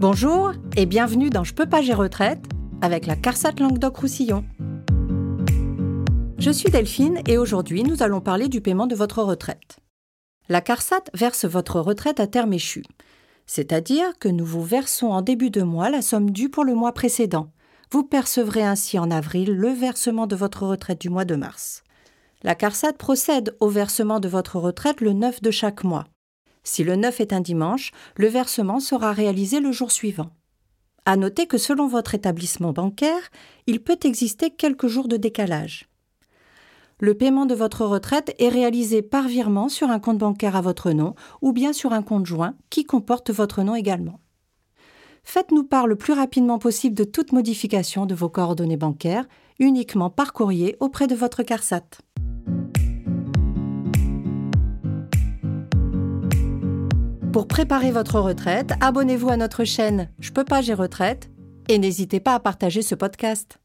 [0.00, 2.44] Bonjour et bienvenue dans Je peux pas gérer retraite
[2.82, 4.44] avec la CARSAT Languedoc-Roussillon.
[6.38, 9.80] Je suis Delphine et aujourd'hui nous allons parler du paiement de votre retraite.
[10.48, 12.84] La CARSAT verse votre retraite à terme échu,
[13.46, 16.92] c'est-à-dire que nous vous versons en début de mois la somme due pour le mois
[16.92, 17.50] précédent.
[17.90, 21.82] Vous percevrez ainsi en avril le versement de votre retraite du mois de mars.
[22.44, 26.04] La CARSAT procède au versement de votre retraite le 9 de chaque mois.
[26.68, 30.28] Si le 9 est un dimanche, le versement sera réalisé le jour suivant.
[31.06, 33.30] À noter que selon votre établissement bancaire,
[33.66, 35.88] il peut exister quelques jours de décalage.
[37.00, 40.90] Le paiement de votre retraite est réalisé par virement sur un compte bancaire à votre
[40.90, 44.20] nom ou bien sur un compte joint qui comporte votre nom également.
[45.24, 49.26] Faites-nous part le plus rapidement possible de toute modification de vos coordonnées bancaires,
[49.58, 52.02] uniquement par courrier auprès de votre CARSAT.
[57.38, 61.30] Pour préparer votre retraite, abonnez-vous à notre chaîne Je peux pas, j'ai retraite
[61.68, 63.60] et n'hésitez pas à partager ce podcast.